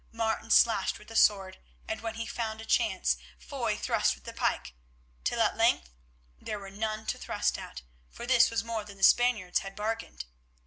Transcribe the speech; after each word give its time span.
Martin 0.11 0.49
slashed 0.49 0.97
with 0.97 1.09
the 1.09 1.15
sword, 1.15 1.59
and 1.87 2.01
when 2.01 2.15
he 2.15 2.25
found 2.25 2.59
a 2.59 2.65
chance 2.65 3.17
Foy 3.37 3.77
thrust 3.77 4.15
with 4.15 4.23
the 4.23 4.33
pike, 4.33 4.73
till 5.23 5.39
at 5.39 5.55
length 5.55 5.91
there 6.39 6.57
were 6.57 6.71
none 6.71 7.05
to 7.05 7.19
thrust 7.19 7.55
at, 7.59 7.83
for 8.09 8.25
this 8.25 8.49
was 8.49 8.63
more 8.63 8.83
than 8.83 8.97
the 8.97 9.03
Spaniards 9.03 9.59
had 9.59 9.75
bargained. 9.75 10.25